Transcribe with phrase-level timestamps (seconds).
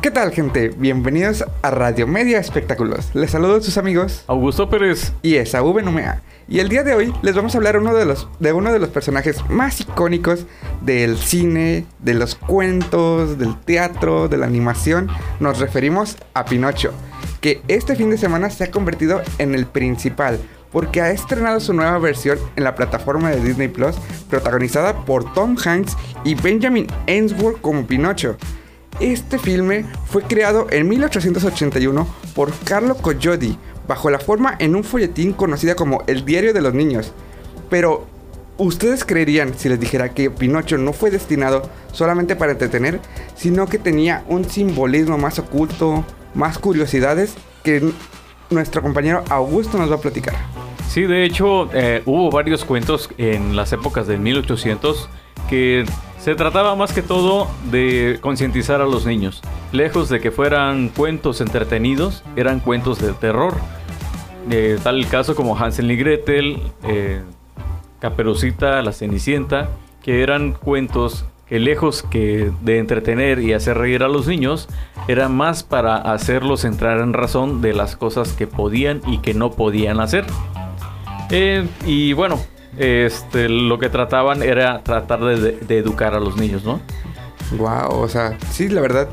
[0.00, 0.70] ¿Qué tal gente?
[0.70, 3.14] Bienvenidos a Radio Media Espectáculos.
[3.14, 6.22] Les saludo a sus amigos Augusto Pérez y Esaú Benumea.
[6.48, 8.78] Y el día de hoy les vamos a hablar uno de, los, de uno de
[8.78, 10.46] los personajes más icónicos
[10.80, 15.08] del cine, de los cuentos, del teatro, de la animación.
[15.38, 16.94] Nos referimos a Pinocho,
[17.42, 20.40] que este fin de semana se ha convertido en el principal
[20.72, 23.96] porque ha estrenado su nueva versión en la plataforma de Disney Plus,
[24.28, 28.36] protagonizada por Tom Hanks y Benjamin Ainsworth como Pinocho.
[29.00, 35.32] Este filme fue creado en 1881 por Carlo Collodi, bajo la forma en un folletín
[35.32, 37.12] conocida como El Diario de los Niños.
[37.68, 38.06] Pero,
[38.58, 43.00] ¿ustedes creerían si les dijera que Pinocho no fue destinado solamente para entretener,
[43.34, 46.04] sino que tenía un simbolismo más oculto,
[46.34, 47.92] más curiosidades que
[48.50, 50.61] nuestro compañero Augusto nos va a platicar?
[50.92, 55.08] Sí, de hecho, eh, hubo varios cuentos en las épocas de 1800
[55.48, 55.86] que
[56.18, 59.40] se trataba más que todo de concientizar a los niños.
[59.72, 63.54] Lejos de que fueran cuentos entretenidos, eran cuentos de terror.
[64.50, 67.22] Eh, tal caso como Hansel y Gretel, eh,
[67.98, 69.70] Caperucita, La Cenicienta,
[70.02, 74.68] que eran cuentos que lejos que de entretener y hacer reír a los niños,
[75.08, 79.52] era más para hacerlos entrar en razón de las cosas que podían y que no
[79.52, 80.26] podían hacer.
[81.34, 82.38] Eh, y bueno,
[82.76, 86.80] este, lo que trataban era tratar de, educar a los niños, ¿no?
[87.56, 89.08] Wow, o sea, sí, la verdad,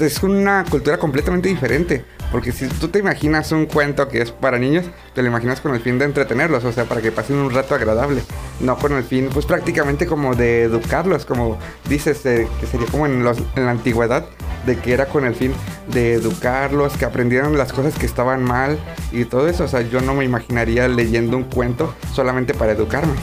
[0.00, 2.04] es una cultura completamente diferente.
[2.32, 5.72] Porque si tú te imaginas un cuento que es para niños, te lo imaginas con
[5.72, 8.22] el fin de entretenerlos, o sea, para que pasen un rato agradable.
[8.58, 11.56] No con el fin, pues prácticamente como de educarlos, como
[11.88, 14.26] dices, que sería como en, en la antigüedad,
[14.66, 15.52] de que era con el fin
[15.88, 18.78] de educarlos, que aprendieran las cosas que estaban mal
[19.12, 19.64] y todo eso.
[19.64, 23.14] O sea, yo no me imaginaría leyendo un cuento solamente para educarme.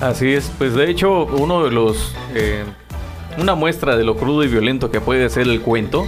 [0.00, 2.14] Así es, pues de hecho uno de los...
[2.34, 2.64] Eh,
[3.38, 6.06] una muestra de lo crudo y violento que puede ser el cuento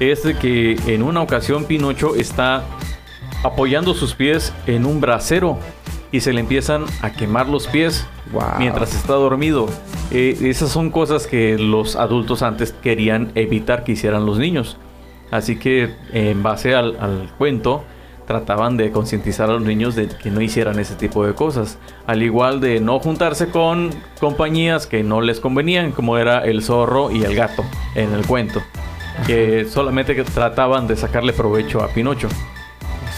[0.00, 2.64] es que en una ocasión Pinocho está
[3.42, 5.58] apoyando sus pies en un brasero
[6.14, 8.06] y se le empiezan a quemar los pies
[8.56, 9.66] mientras está dormido.
[10.12, 14.76] Eh, esas son cosas que los adultos antes querían evitar que hicieran los niños.
[15.32, 17.82] Así que en base al, cuento
[18.28, 21.80] trataban de concientizar a los niños de que no hicieran ese tipo de cosas.
[22.06, 27.10] Al igual de no juntarse con compañías que no les convenían, como era el zorro
[27.10, 27.64] y el gato
[27.96, 28.62] en el cuento.
[29.26, 32.28] Que solamente trataban de sacarle provecho a Pinocho.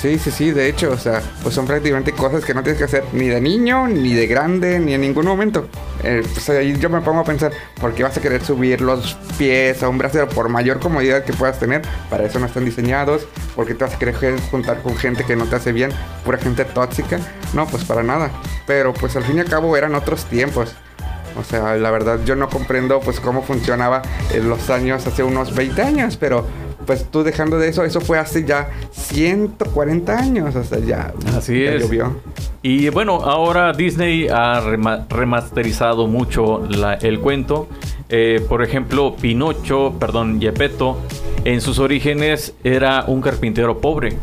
[0.06, 2.84] Sí, sí, sí, de hecho, o sea, pues son prácticamente cosas que no tienes que
[2.84, 5.67] hacer ni de niño, ni de grande, ni en ningún momento.
[6.05, 7.50] Eh, pues yo me pongo a pensar,
[7.81, 11.33] ¿por qué vas a querer subir los pies a un brasero por mayor comodidad que
[11.33, 11.83] puedas tener?
[12.09, 13.27] Para eso no están diseñados.
[13.56, 14.15] ¿Por qué te vas a querer
[14.49, 15.91] juntar con gente que no te hace bien?
[16.25, 17.19] Pura gente tóxica.
[17.53, 18.31] No, pues para nada.
[18.65, 20.72] Pero pues al fin y al cabo eran otros tiempos.
[21.37, 24.03] O sea, la verdad yo no comprendo pues cómo funcionaba
[24.33, 26.47] en los años hace unos 20 años, pero
[26.87, 31.63] pues tú dejando de eso, eso fue hace ya 140 años, o sea, ya, Así
[31.65, 31.83] es.
[31.83, 32.17] llovió.
[32.63, 34.61] Y bueno, ahora Disney ha
[35.09, 36.63] remasterizado mucho
[37.01, 37.69] el cuento.
[38.09, 40.99] Eh, por ejemplo, Pinocho, perdón, Gepetto,
[41.45, 44.17] en sus orígenes era un carpintero pobre.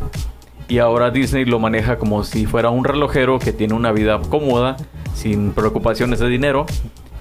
[0.67, 4.77] Y ahora Disney lo maneja como si fuera un relojero que tiene una vida cómoda,
[5.13, 6.65] sin preocupaciones de dinero,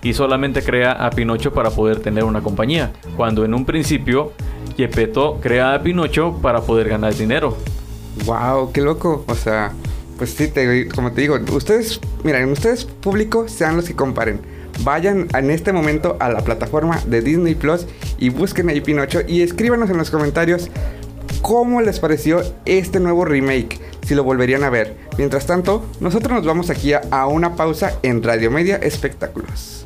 [0.03, 2.93] y solamente crea a Pinocho para poder tener una compañía.
[3.17, 4.33] Cuando en un principio
[4.77, 7.57] Gepetto crea a Pinocho para poder ganar dinero.
[8.25, 9.25] Wow, qué loco.
[9.27, 9.73] O sea,
[10.19, 14.41] pues sí, te, como te digo, ustedes, miren, ustedes público sean los que comparen.
[14.81, 17.87] Vayan en este momento a la plataforma de Disney Plus
[18.19, 20.71] y busquen ahí Pinocho y escríbanos en los comentarios
[21.43, 24.97] cómo les pareció este nuevo remake, si lo volverían a ver.
[25.19, 29.82] Mientras tanto, nosotros nos vamos aquí a una pausa en Radio Media Espectáculos.